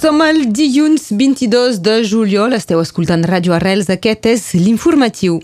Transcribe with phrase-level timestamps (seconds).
[0.00, 5.34] Som el dilluns 22 de juliol, esteu escoltant Ràdio Arrels, aquest és l'informatiu.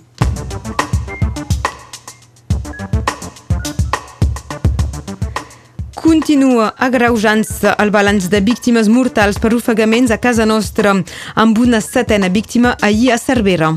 [6.00, 10.96] Continua agreujant-se el balanç de víctimes mortals per ofegaments a casa nostra,
[11.34, 13.74] amb una setena víctima ahir a Cervera.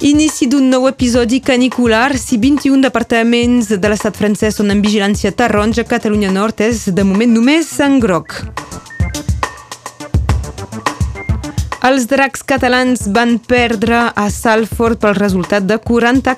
[0.00, 2.16] Inici d'un nou episodi canicular.
[2.16, 7.28] Si 21 departaments de l'estat francès són en vigilància taronja, Catalunya Nord és de moment
[7.36, 8.32] només en groc.
[11.84, 16.32] Els dracs catalans van perdre a Salford pel resultat de 40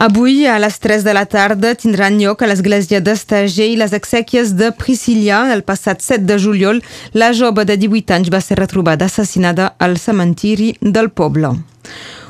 [0.00, 4.54] Avui, a les 3 de la tarda, tindran lloc a l'església d'Estager i les exèquies
[4.56, 5.42] de Priscilla.
[5.52, 6.80] El passat 7 de juliol,
[7.12, 11.52] la jove de 18 anys va ser retrobada assassinada al cementiri del poble.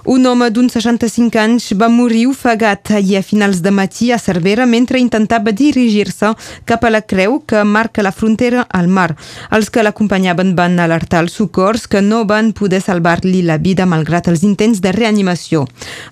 [0.05, 4.65] Un home d'uns 65 anys va morir ofegat ahir a finals de matí a Cervera
[4.65, 6.33] mentre intentava dirigir-se
[6.65, 9.15] cap a la creu que marca la frontera al mar.
[9.51, 14.29] Els que l'acompanyaven van alertar els socors que no van poder salvar-li la vida malgrat
[14.33, 15.67] els intents de reanimació.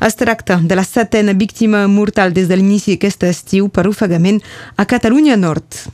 [0.05, 4.43] Es tracta de la setena víctima mortal des de l'inici d'aquest estiu per ofegament
[4.77, 5.89] a Catalunya Nord.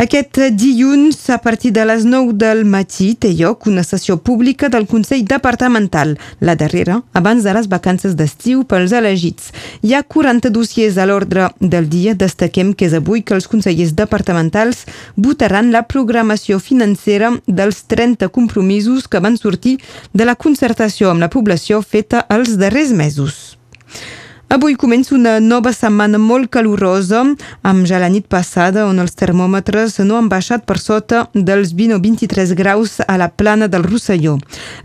[0.00, 4.86] Aquest dilluns, a partir de les 9 del matí, té lloc una sessió pública del
[4.88, 9.50] Consell Departamental, la darrera abans de les vacances d'estiu pels elegits.
[9.84, 12.14] Hi ha 40 dossiers a l'ordre del dia.
[12.16, 14.86] Destaquem que és avui que els consellers departamentals
[15.20, 19.76] votaran la programació financera dels 30 compromisos que van sortir
[20.16, 23.58] de la concertació amb la població feta els darrers mesos.
[24.50, 27.20] Avui comença una nova setmana molt calorosa,
[27.62, 31.94] amb ja la nit passada on els termòmetres no han baixat per sota dels 20
[31.94, 34.40] o 23 graus a la plana del Rosselló.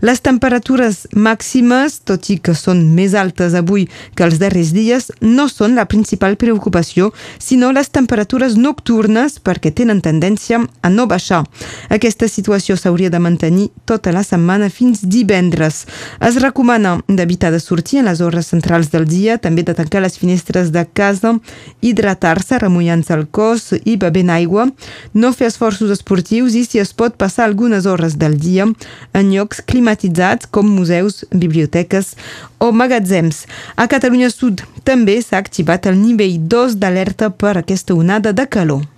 [0.06, 5.48] Les temperatures màximes, tot i que són més altes avui que els darrers dies, no
[5.50, 7.10] són la principal preocupació,
[7.42, 11.42] sinó les temperatures nocturnes perquè tenen tendència a no baixar.
[11.90, 15.88] Aquesta situació s'hauria de mantenir tota la setmana fins divendres.
[16.22, 20.02] Es recomana d'evitar de sortir en les hores centrals del dia, també també de tancar
[20.02, 21.32] les finestres de casa,
[21.80, 24.66] hidratar-se remullant-se el cos i bevent aigua,
[25.14, 28.66] no fer esforços esportius i si es pot passar algunes hores del dia
[29.14, 32.16] en llocs climatitzats com museus, biblioteques
[32.60, 33.46] o magatzems.
[33.76, 38.95] A Catalunya Sud també s'ha activat el nivell 2 d'alerta per aquesta onada de calor.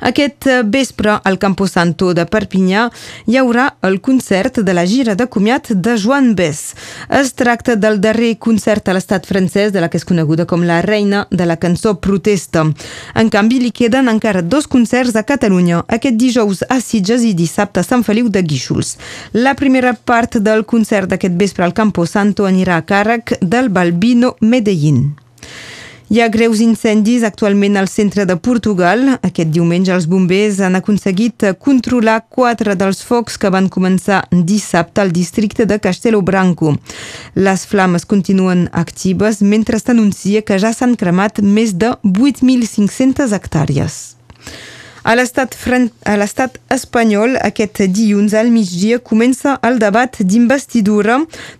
[0.00, 2.88] Aquest eh, vespre al Camposanto de Perpinyà
[3.26, 6.74] hi haurà el concert de la gira de comiat de Joan Bess.
[7.08, 10.80] Es tracta del darrer concert a l'estat francès de la que és coneguda com la
[10.82, 12.64] reina de la cançó Protesta.
[13.14, 17.82] En canvi, li queden encara dos concerts a Catalunya, aquest dijous a Sitges i dissabte
[17.82, 18.96] a Sant Feliu de Guíxols.
[19.32, 25.27] La primera part del concert d'aquest vespre al Camposanto anirà a càrrec del Balbino Medellín.
[26.08, 29.02] Hi ha greus incendis actualment al centre de Portugal.
[29.26, 35.12] Aquest diumenge els bombers han aconseguit controlar quatre dels focs que van començar dissabte al
[35.12, 36.72] districte de Castelo Branco.
[37.36, 44.00] Les flames continuen actives mentre s'anuncia que ja s'han cremat més de 8.500 hectàrees.
[45.08, 51.14] A l'estat espanyol, aquest dilluns al migdia comença el debat d'investidura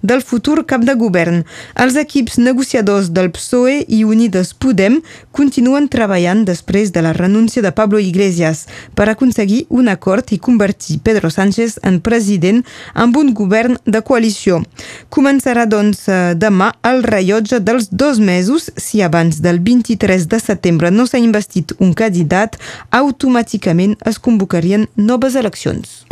[0.05, 1.39] del futur cap de govern.
[1.81, 4.99] Els equips negociadors del PSOE i Unides Podem
[5.33, 10.99] continuen treballant després de la renúncia de Pablo Iglesias per aconseguir un acord i convertir
[11.01, 12.61] Pedro Sánchez en president
[12.93, 14.61] amb un govern de coalició.
[15.09, 20.93] Començarà, doncs, eh, demà el rellotge dels dos mesos si abans del 23 de setembre
[20.93, 22.61] no s'ha investit un candidat
[22.93, 26.08] automàtic automàticament es convocarien noves eleccions.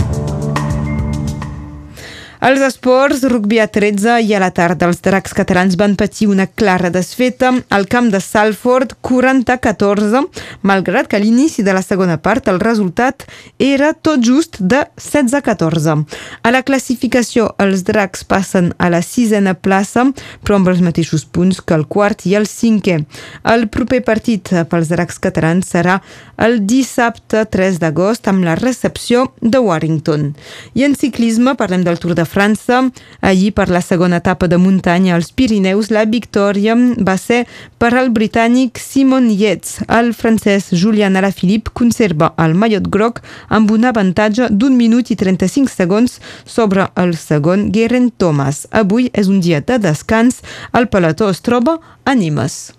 [2.47, 6.45] Els esports, rugby a 13 i a la tarda els dracs catalans van patir una
[6.47, 10.21] clara desfeta al camp de Salford 40-14,
[10.62, 13.25] malgrat que a l'inici de la segona part el resultat
[13.59, 16.04] era tot just de 16-14.
[16.47, 20.07] A la classificació els dracs passen a la sisena plaça,
[20.47, 23.01] però amb els mateixos punts que el quart i el cinquè.
[23.43, 25.98] El proper partit pels dracs catalans serà
[26.39, 30.31] el dissabte 3 d'agost amb la recepció de Warrington.
[30.78, 32.83] I en ciclisme parlem del Tour de France França.
[33.21, 37.47] Allí, per la segona etapa de muntanya als Pirineus, la victòria va ser
[37.80, 39.80] per al britànic Simon Yates.
[39.88, 45.72] El francès Julian Alaphilippe conserva el mallot groc amb un avantatge d'un minut i 35
[45.72, 48.66] segons sobre el segon Geraint Thomas.
[48.71, 50.42] Avui és un dia de descans.
[50.77, 52.77] El pelató es troba a Nimes.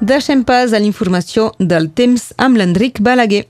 [0.00, 3.42] Deixem pas a l'informació del temps amb l'Enric Balaguer.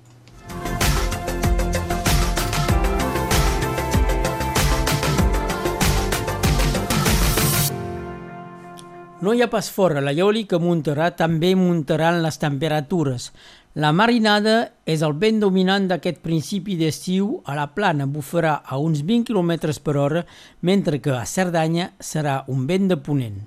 [9.23, 13.31] No hi ha pas fora, la lloli que muntarà també muntaran les temperatures.
[13.79, 19.05] La marinada és el vent dominant d'aquest principi d'estiu a la plana, bufarà a uns
[19.07, 20.27] 20 km per hora,
[20.63, 23.39] mentre que a Cerdanya serà un vent de ponent.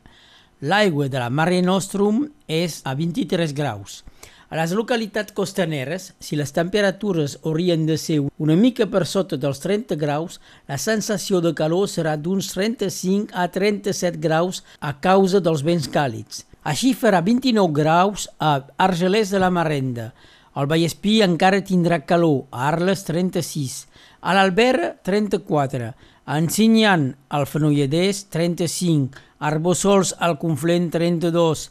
[0.64, 3.98] L'aigua de la Mare Nostrum és a 23 graus.
[4.48, 9.60] A les localitats costaneres, si les temperatures haurien de ser una mica per sota dels
[9.60, 10.38] 30 graus,
[10.72, 16.46] la sensació de calor serà d'uns 35 a 37 graus a causa dels vents càlids.
[16.64, 18.54] Així farà 29 graus a
[18.88, 20.14] Argelès de la Marenda.
[20.56, 23.82] Al Vallespí encara tindrà calor, a Arles 36,
[24.22, 25.92] a l'Albert 34,
[26.24, 29.12] a Ensinyan al Fenolledès 35,
[29.44, 31.68] Arbosols al Conflent 32,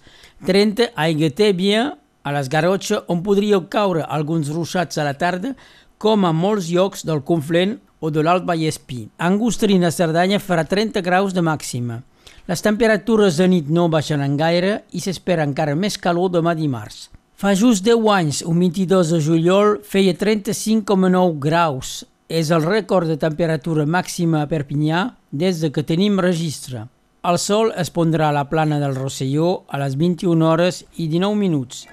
[0.47, 1.87] 30 a Aiguetèbia
[2.23, 5.55] a les Garrotxa, on podríeu caure alguns ruixats a la tarda,
[5.99, 9.07] com a molts llocs del Conflent o de l'Alt Vallespí.
[9.19, 12.03] Angostrina Cerdanya farà 30 graus de màxima.
[12.51, 17.09] Les temperatures de nit no baixen en gaire i s'espera encara més calor demà dimarts.
[17.39, 22.03] Fa just 10 anys, un 22 de juliol, feia 35,9 graus.
[22.27, 26.87] És el rècord de temperatura màxima a Perpinyà des de que tenim registre.
[27.23, 31.39] El sol es pondrà a la plana del Rosselló a les 21 hores i 19
[31.39, 31.85] minuts.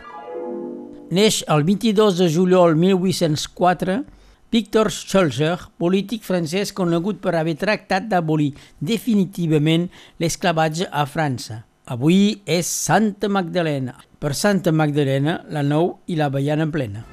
[1.13, 3.99] Neix el 22 de juliol 1804
[4.49, 9.85] Victor Schulzer, polític francès conegut per haver tractat d'abolir definitivament
[10.17, 11.61] l'esclavatge a França.
[11.85, 13.99] Avui és Santa Magdalena.
[14.17, 17.05] Per Santa Magdalena, la nou i la en plena.